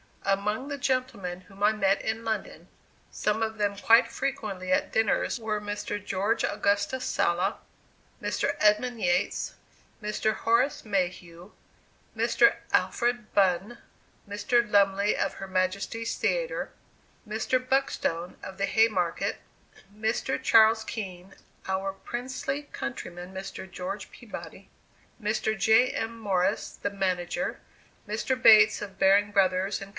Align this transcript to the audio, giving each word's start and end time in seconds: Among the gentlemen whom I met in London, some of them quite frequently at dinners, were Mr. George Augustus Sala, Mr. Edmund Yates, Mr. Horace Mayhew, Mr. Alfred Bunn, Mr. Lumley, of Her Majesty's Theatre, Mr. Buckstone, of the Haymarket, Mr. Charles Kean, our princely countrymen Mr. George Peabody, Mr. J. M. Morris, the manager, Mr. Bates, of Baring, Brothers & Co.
Among 0.23 0.69
the 0.69 0.77
gentlemen 0.77 1.41
whom 1.41 1.61
I 1.61 1.73
met 1.73 2.01
in 2.01 2.23
London, 2.23 2.69
some 3.11 3.43
of 3.43 3.57
them 3.57 3.75
quite 3.77 4.09
frequently 4.11 4.71
at 4.71 4.91
dinners, 4.91 5.39
were 5.39 5.59
Mr. 5.59 6.03
George 6.03 6.43
Augustus 6.45 7.03
Sala, 7.05 7.59
Mr. 8.21 8.55
Edmund 8.59 9.01
Yates, 9.01 9.55
Mr. 10.01 10.33
Horace 10.37 10.85
Mayhew, 10.85 11.51
Mr. 12.15 12.55
Alfred 12.71 13.33
Bunn, 13.33 13.79
Mr. 14.27 14.67
Lumley, 14.67 15.17
of 15.17 15.33
Her 15.35 15.47
Majesty's 15.47 16.15
Theatre, 16.15 16.71
Mr. 17.27 17.59
Buckstone, 17.59 18.35
of 18.41 18.57
the 18.57 18.65
Haymarket, 18.67 19.37
Mr. 19.95 20.41
Charles 20.41 20.83
Kean, 20.83 21.35
our 21.67 21.93
princely 21.93 22.63
countrymen 22.71 23.33
Mr. 23.33 23.69
George 23.69 24.09
Peabody, 24.11 24.69
Mr. 25.21 25.57
J. 25.59 25.89
M. 25.89 26.17
Morris, 26.17 26.71
the 26.81 26.89
manager, 26.91 27.59
Mr. 28.07 28.41
Bates, 28.41 28.81
of 28.81 28.97
Baring, 28.97 29.31
Brothers 29.31 29.79
& 29.79 29.79
Co. 29.79 29.89